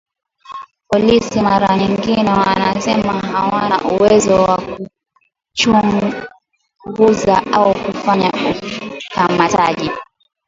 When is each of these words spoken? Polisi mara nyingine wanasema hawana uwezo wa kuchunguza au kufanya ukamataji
Polisi 0.89 1.39
mara 1.41 1.77
nyingine 1.77 2.29
wanasema 2.29 3.13
hawana 3.19 3.81
uwezo 3.81 4.41
wa 4.43 4.57
kuchunguza 4.61 7.43
au 7.53 7.73
kufanya 7.73 8.31
ukamataji 9.11 9.91